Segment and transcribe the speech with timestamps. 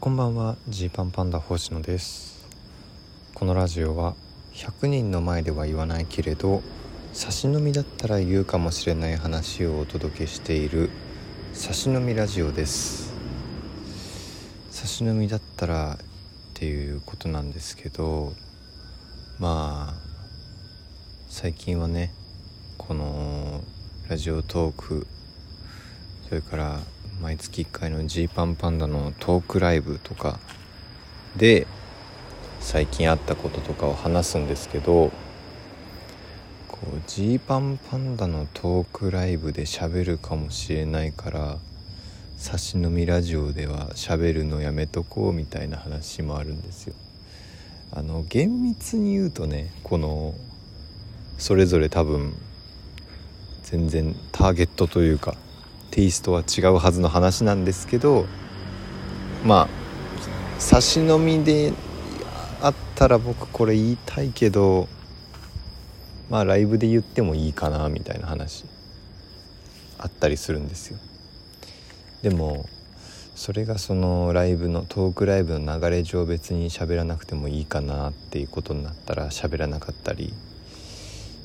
[0.00, 0.54] こんばんは。
[0.68, 2.46] ジーパンパンダ星野です。
[3.34, 4.14] このラジオは
[4.52, 6.62] 100人の前では言わないけれど
[7.12, 10.90] 差し飲みだったら言うかもしれない話をお届けしている
[11.52, 13.12] 差し飲みラジオです。
[14.70, 15.98] 差し飲みだったらっ
[16.54, 18.32] ていうことなんですけど
[19.40, 19.94] まあ
[21.28, 22.14] 最近はね
[22.76, 23.64] この
[24.08, 25.08] ラジオトーク
[26.28, 26.80] それから
[27.20, 30.38] 毎月1回のジーパンパンダのトークライブとか
[31.36, 31.66] で
[32.60, 35.10] 最近あったこととかを話すんですけど
[36.68, 41.58] こうジーパンパンダのトークライブで喋るかもしれないから
[42.36, 46.94] 差し飲みラジオでは喋るのやめとこうみたいな話もあるんですよ。
[47.90, 50.34] あの厳密に言うとねこの
[51.36, 52.34] それぞれ多分
[53.62, 55.34] 全然ターゲットというか
[55.90, 58.26] テイストは違うはずの話なんですけど
[59.44, 61.72] まあ差し飲みで
[62.60, 64.88] あったら僕これ言いたいけど
[66.30, 68.64] まあライブで言ってもいいかなみたいな話
[69.98, 70.98] あったりするんですよ。
[72.22, 72.68] でも
[73.34, 80.34] それがそのライブのトークライブの流れ上別に喋らなくてもいいかなっていうことになったら喋らなかったり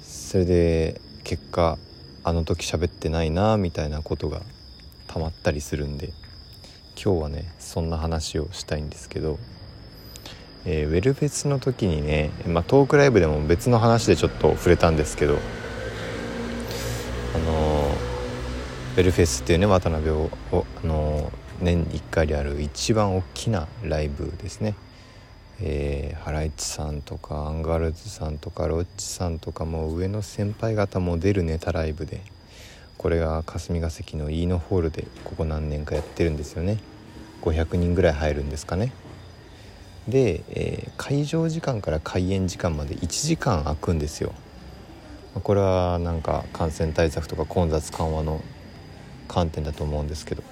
[0.01, 1.77] それで結果
[2.25, 4.41] あの時喋ってないなみたいなことが
[5.07, 6.13] たまったりするんで
[6.95, 9.37] 今日はねそんな話をしたいんですけど、
[10.65, 15.37] えー、ウェルフェスの時にね、まあ、トークライブでも別の話でちょっと触れたんですけど
[17.35, 24.75] あのー、ウェルフェスっていうね渡辺を、あのー、年1回である一番大きなライブですね。
[25.65, 32.21] え、ハライチさんとかアンガールズさんとかロッチさんとかも上の先輩方も出るネタライブで。
[32.97, 36.77] これが霞が関の飯野ホールでここ何年かやってるんですよね。
[37.41, 38.93] 500人ぐらい入るんですかね。
[40.07, 44.33] で、えー、会場時間から開演時間まで1時間空くんですよ。
[45.33, 48.41] これはなんか感染対策とか混雑緩和の
[49.27, 50.43] 観点だと思うんですけど。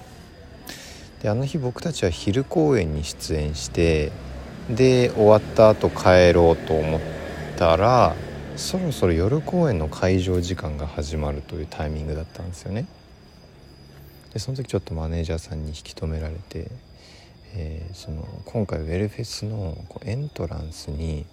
[1.22, 4.10] であの日僕たちは昼公演に出演して
[4.74, 7.00] で終わった後帰ろうと思っ
[7.56, 8.14] たら
[8.56, 12.86] そろそろ夜公演の会場時間が始まるというタイミングだったんですよね。
[14.32, 16.70] でその時ちょっとマネージャーさんに引き止められて、
[17.54, 21.26] えー、その今回ウェルフェスのエントランスに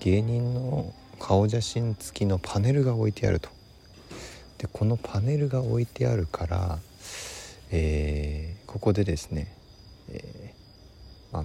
[0.00, 3.50] 芸人の顔写真付きのパネルが置いてあると。
[4.58, 6.78] でこのパネルが置いてあるから、
[7.70, 9.54] えー、ここでですね、
[10.10, 10.47] えー
[11.32, 11.44] まあ、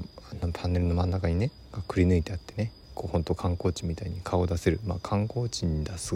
[0.53, 1.51] パネルの真ん中にね
[1.88, 6.16] くり抜いてあってねこう本当観光地みたいに顔を出せる、まあ、観光地に出す、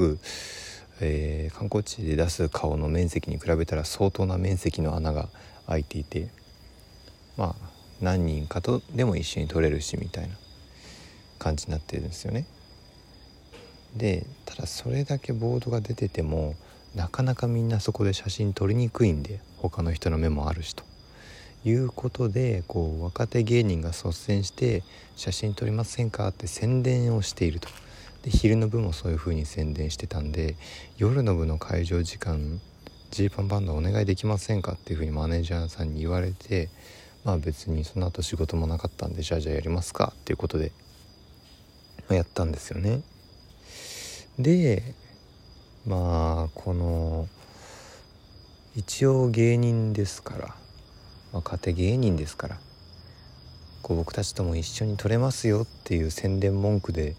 [1.01, 5.29] えー、観光地で出す顔の面積に比べたら相当な面積の穴が
[5.67, 6.29] 開いていて
[7.35, 7.67] まあ
[8.01, 10.35] 何人かとでも一緒に撮れるしみたいな
[11.39, 12.45] 感じになってるんですよね。
[13.95, 16.55] でただそれだけボードが出てても
[16.95, 20.83] なかなかみんなそこで写真撮りにくいんで他の人の目もあるしと。
[21.67, 24.83] いうことでこう若手芸人が率先して
[25.17, 27.67] 写真撮りませんかって宣伝をしていると。
[28.23, 30.55] で昼の部もそういう風に宣伝してたんで
[30.97, 32.59] 夜の部の会場時間
[33.11, 36.69] ジーパンバンドお願いできませんかっていう風にマネージャーさんに言われて
[37.23, 40.71] まあ別にその後仕事もなかったんでじゃあじゃあやりますかっていうことで、
[42.07, 43.01] まあ、やったんですよね。
[44.39, 44.83] で
[45.85, 47.27] まあこの
[48.75, 50.55] 一応芸人ですから
[51.33, 52.57] 若手芸人ですから
[53.81, 57.15] こう僕たちとも一緒に撮れますよっていう宣伝文句で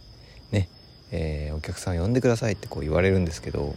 [0.50, 0.68] ね、
[1.10, 3.74] えー、お客さん呼んでくださいってこう言われるんですけど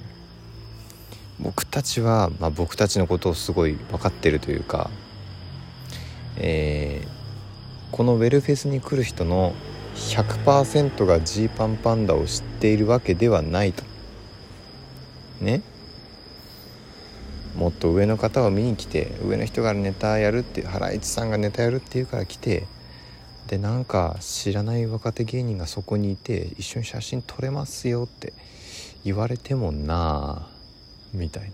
[1.40, 4.90] 僕たちは、まあ、僕たちのことをすごい分かってるというか、
[6.38, 9.53] えー、このウェルフェスに来る人の
[9.96, 13.84] 100%がジーパンパンダを知っているわけではないと。
[15.41, 15.62] ね。
[17.56, 22.68] もっと上の方を見に来て上の人がネタやるってハライチさんがネタやるっていうから来て
[23.48, 28.34] でなんか知らない若手芸人がそこにいて一緒に写真撮れますよって
[29.03, 30.50] 言われてもなあ
[31.14, 31.50] みたいな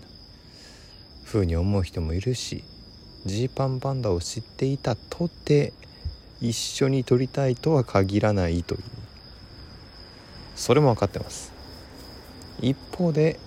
[1.24, 2.62] 風に思う人もいるし
[3.26, 5.72] ジーパンパンダを知っていたとて
[6.40, 8.80] 一緒に撮りたいとは限らないという。
[10.54, 11.52] それも分かってます。
[12.60, 13.38] 一方で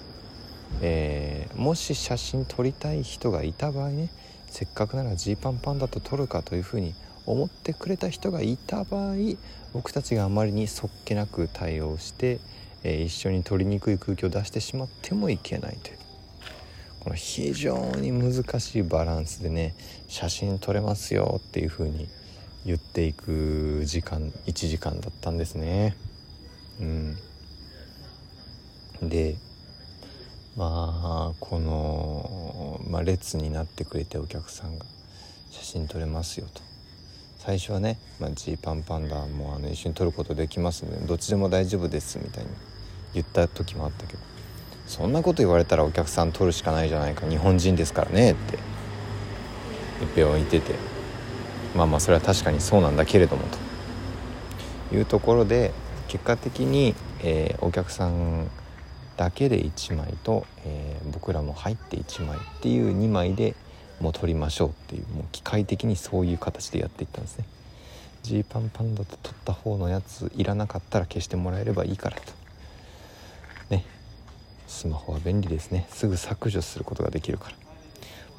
[0.82, 4.10] えー、もし写真撮りたい人がいた場合ね
[4.48, 6.94] せっかくならジーパンパンダと撮るかというふうに
[7.26, 9.16] 思ってくれた人がいた場合
[9.74, 12.40] 僕たちがあまりにそっけなく対応して、
[12.84, 15.98] えー、一緒に撮りにくい空気を出してしまってもいけないという。
[17.02, 19.74] この非常に難しいバランスでね
[20.08, 22.08] 写真撮れますよっていうふうに
[22.64, 25.96] 言っていく時間1時間だったんですね。
[26.80, 27.18] うん。
[29.02, 29.36] で
[30.58, 34.86] まあこの、まあ、列になってくれてお客さんが
[35.50, 36.62] 写真撮れますよと。
[37.40, 42.50] 最初はね「まあ、ジーパンパンダもあの一緒に撮ることできますのでどっちでも大丈夫です」みたいに
[43.14, 44.20] 言った時もあったけど
[44.86, 48.60] そんなこと言われたらお客さん撮るしかないじゃないか日本人ですからねって
[50.04, 50.76] 一平は言ってて
[51.76, 53.72] まあまあそれは確かにそうなんだけれどもと。
[54.96, 55.72] いうところで
[56.08, 58.50] 結果的に、えー、お客さん
[59.22, 63.54] だけで1枚と、えー、僕らも入って1枚っていう2枚で
[64.00, 67.46] もう撮りましょうっていうもう機械的にそういう形でやっていったんですね。
[68.24, 72.34] ジーパンパンダと撮った方のやついらなかったら消してもらえればいいからと。
[73.70, 73.86] ね。
[74.68, 75.86] スマホは便利ですね。
[75.92, 77.56] すぐ削除することができるから。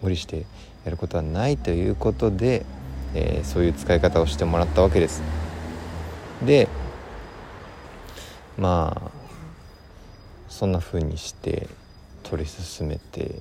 [0.03, 0.47] 無理して
[0.85, 2.67] やることはないということで、
[3.15, 5.23] えー、そういう使い方をしてもらったわけです。
[6.45, 6.67] で
[8.59, 9.22] まあ
[10.53, 11.67] そんな風にして
[12.25, 13.41] 取り進めて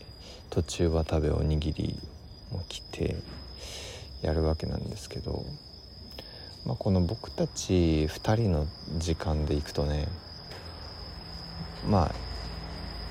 [0.49, 1.99] 途中は食べおにぎり
[2.53, 3.17] も来て
[4.21, 5.43] やるわけなんですけど、
[6.65, 8.65] まあ、この僕たち2人の
[8.97, 10.07] 時間で行くとね
[11.89, 12.15] まあ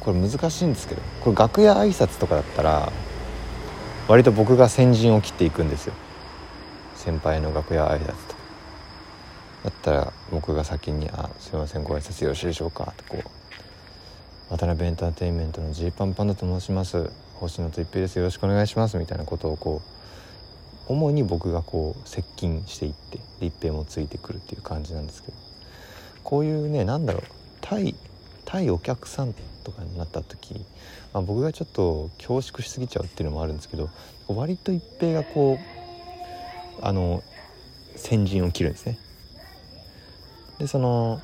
[0.00, 2.90] これ難しいんですけどこれ楽屋挨拶とかだったら
[4.08, 5.94] 割と僕が先陣を切っていくんですよ。
[6.96, 8.34] 先輩の楽屋挨拶と
[9.64, 13.30] だったら僕が先に「あすいませんご挨拶よろしいでしょうか」とこう
[14.50, 17.08] 「渡辺エンターテインメントのジーパンパンダと申します。
[17.34, 18.16] 星野と一平です。
[18.16, 19.80] よろしくお願いします」みたいなことをこ
[20.88, 25.38] う主に僕がこう接近していって一平もついてくるっていう感じなんですけど。
[26.24, 27.22] こういうね何だろう。
[27.60, 27.94] 対
[28.44, 30.54] 対お客さんとかになった時、
[31.12, 33.88] まあ、僕がちょっと恐縮しすぎちゃうっていうのもあるんですけど
[34.26, 35.58] 割と一平がこ
[36.80, 37.22] うあの
[37.94, 38.98] 先陣を切るんですね。
[40.58, 41.20] でその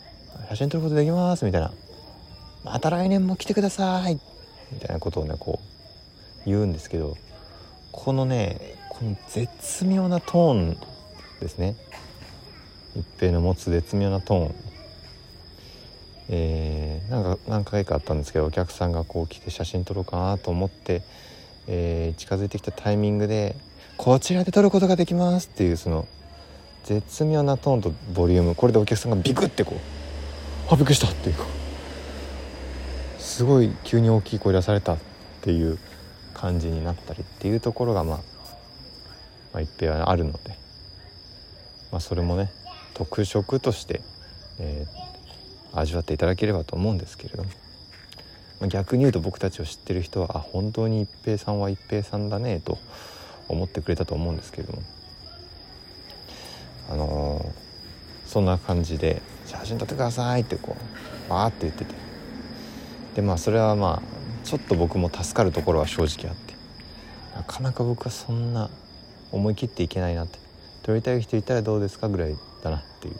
[0.48, 1.72] 「写真撮ることできます」みたいな
[2.80, 4.18] 「また来年も来てください」
[4.72, 5.60] みたいなことをねこ
[6.46, 7.14] う言うんですけど
[7.92, 10.78] このねこの絶妙なトーン
[11.40, 11.76] ですね。
[12.96, 14.54] 一平の持つ絶妙なトーン。
[16.30, 21.02] えー、なんか何回かあったんですけどお客さんがこう来て写真撮ろうかなと思って、
[21.66, 23.56] えー、近づいてきたタイミングで
[23.98, 26.06] 「こちらで撮ることができます」っていうその
[26.84, 28.54] 絶妙なトーンとボリューム。
[28.54, 29.78] これでお客さんがビクってこう
[30.72, 31.44] 「あびっくりした」っていうか
[33.40, 34.98] すごい急に大きい声出されたっ
[35.40, 35.78] ていう
[36.34, 38.22] 感じになったりっていうところがまあ、ま
[39.54, 40.38] あ、一平はあるので、
[41.90, 42.52] まあ、それもね
[42.92, 44.02] 特色として、
[44.58, 47.44] えー、味わっていただければと思うんですけれど
[48.60, 52.76] も、逆に言うと僕たちを知ってる人はあ本当に一平さんは一平さんだねと
[53.48, 54.82] 思ってくれたと思うんですけれども
[56.90, 60.76] あのー、そんな感じで「写真撮ってください」ってこ
[61.30, 62.09] うわーって言ってて
[63.14, 66.54] でまあそれはまあちょっと僕も助かるところは正直あって。
[67.34, 68.68] なかなか僕はそんな
[69.32, 70.38] 思い切っていけないなって。
[70.82, 73.10] 撮りたい人いたらどうですかぐらいだなってい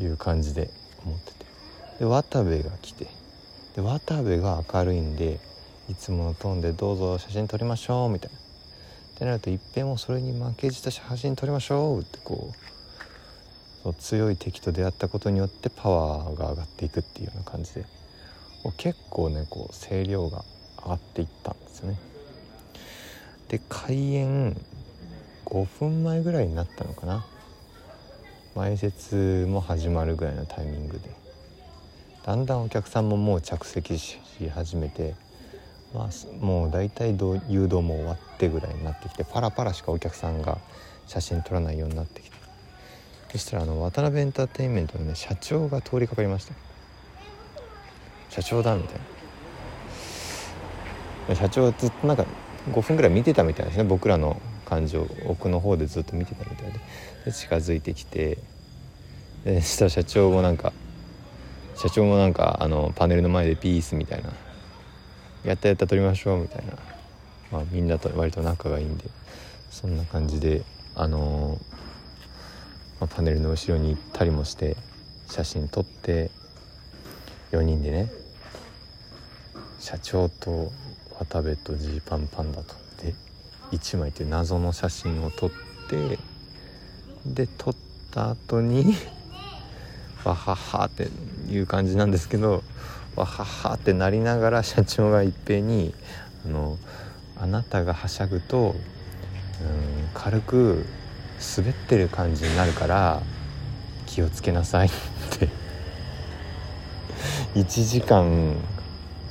[0.00, 0.70] ういう感じで
[1.04, 1.46] 思ってて。
[2.00, 3.06] で渡部が来て。
[3.76, 5.38] で渡部が明るいんで
[5.88, 8.38] いつものトーンで「どうぞ写真撮りましょう」みたいな。
[8.38, 12.54] ってなるといっぺんもそれに負けじた写真撮りましょうってこ
[13.84, 17.84] う強い敵と出会ったことによってパワーが上がっていくっていうような感じで
[18.76, 20.44] 結構ねこう声量が
[20.82, 21.98] 上がっていったんですよね。
[23.48, 24.56] で開演
[25.46, 27.24] 5分前ぐらいになったのかな。
[28.54, 31.10] 前説も始まるぐらいのタイミングで。
[32.24, 34.18] だんだんお客さんももう着席し
[34.52, 35.14] 始めて、
[35.94, 37.16] まあ、もう大体
[37.48, 40.58] 誘導も終わってぐらいになってきてパラパラしかお客さんが
[41.06, 42.36] 写真撮らないようになってきて。
[43.32, 46.54] そしたらあの渡辺エンターテインメントのね社長が通りかかりました。
[48.30, 49.00] 社長だみたい
[51.28, 51.34] な。
[51.34, 52.24] 社長ずっとなんか
[52.70, 53.84] 5分ぐらい見てたみたいですね。
[53.84, 56.80] 僕らの感じを奥の方でずっと見てたみたいで。
[57.26, 58.38] で近づいてきて。
[59.44, 60.72] でしたら社長もなんか
[61.74, 64.28] 社長もなんかあのパネルの前でピースみたいな
[65.44, 66.74] 「やったやった撮りましょう」みたいな、
[67.50, 69.04] まあ、みんなと割と仲がいいんで。
[69.70, 70.62] そんな感じで
[70.96, 71.60] あのー、
[73.00, 74.76] まあ、パネルの後ろに行ったりもして
[75.28, 76.30] 写真撮って。
[77.52, 78.10] 4人でね。
[79.80, 80.70] 社長と
[81.18, 82.74] 渡部とジーパンパンダと。
[83.02, 83.14] で
[83.72, 85.50] 1枚って謎の写真を撮っ
[85.88, 86.18] て
[87.24, 87.74] で撮っ
[88.10, 88.94] た後に
[90.24, 91.08] わははって
[91.48, 92.62] いう感じなんですけど
[93.16, 95.94] わははってなりながら社長がいっぺんに
[96.46, 96.78] あの
[97.40, 98.74] あなたがはしゃぐと
[99.60, 100.84] うん軽く
[101.56, 103.22] 滑ってる感じになるから
[104.04, 104.90] 気をつけなさいっ
[105.38, 105.48] て。
[107.54, 108.56] 1時間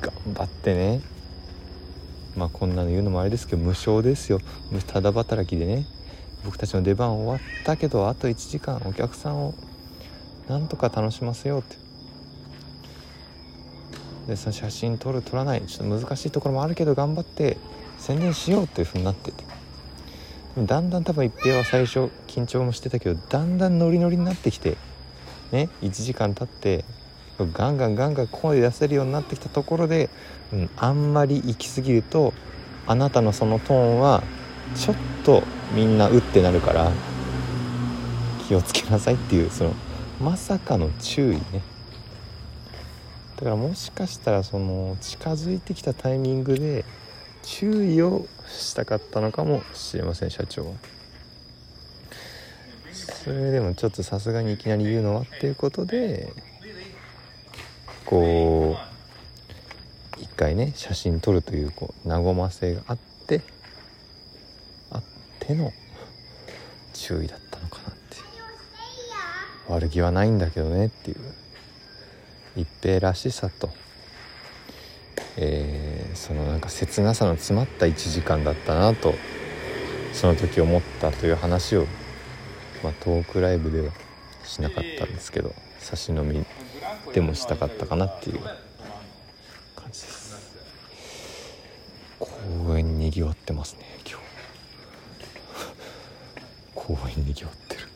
[0.02, 1.02] 頑張ってね。
[2.36, 4.40] まあこんなの言うのもあれですけど無償ですよ。
[4.88, 5.86] ただ働きでね。
[6.46, 9.54] 僕たちの出番終わったけどあと1時間お客さんを
[10.48, 11.76] なんとか楽しませようって。
[14.28, 17.58] でその写真撮る撮らないちょっと難しいところもあるけど頑張って
[17.98, 19.44] 宣伝しようっていう風になってて。
[20.58, 24.78] だんだん多分一平は最初緊張もしてたけどだんだんノリノリになってきて
[25.52, 26.84] ね1時間経って
[27.46, 30.10] ガンガンガンガン声出せるようになってきたところで、
[30.52, 32.34] うん、あんまり行き過ぎると
[32.88, 34.24] あなたのそのトーンは
[34.76, 35.44] ちょっと
[35.74, 36.92] みんなうってなるから
[38.48, 39.74] 気をつけなさいっていうその
[40.20, 41.62] まさかの注意ね。
[43.38, 46.84] だからもしかしたらその近づいてきたタイミングで
[47.42, 50.76] 注意をしたかったのかもしれません社長。
[53.24, 56.34] それでもちょっとさすがにいきなり言うのはっていうことで
[58.10, 58.76] こ
[60.18, 62.98] う一回ね写真撮るというこう和ませがあっ
[63.28, 63.42] て
[64.90, 65.04] あっ
[65.40, 65.72] ての
[66.94, 68.18] 注意だったのかなって
[69.68, 71.18] 悪気はないんだけどねっていう。
[72.56, 73.70] 一平らしさと、
[75.38, 79.14] えー、そのなんか切なさの詰まった1時間だったなと
[80.14, 81.86] その時思ったという話を、
[82.84, 83.94] まあ、トークライブでは
[84.44, 86.44] しなかったんですけど差し飲み
[87.14, 88.40] でもしたかったかなっていう
[89.76, 90.60] 感じです。
[92.20, 94.26] 公園にぎわってますね今日。
[96.98, 97.90] 公園にぎわってる。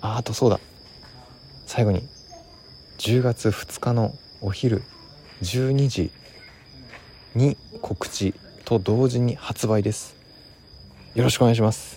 [0.00, 0.60] ああとそうだ。
[1.66, 2.06] 最後に
[2.98, 4.82] 10月2日のお昼
[5.42, 6.10] 12時
[7.34, 10.14] に告知と同時に発売です。
[11.14, 11.90] よろしくお願いします。